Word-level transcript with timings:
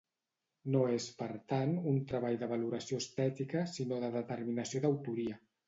No 0.75 0.79
és, 0.93 1.05
per 1.19 1.27
tant, 1.53 1.75
un 1.91 1.99
treball 2.13 2.39
de 2.45 2.49
valoració 2.55 3.01
estètica, 3.03 3.65
sinó 3.77 4.03
de 4.07 4.13
determinació 4.19 4.85
d'autoria. 4.89 5.41